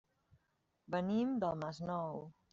[0.95, 2.21] Venim del Masnou.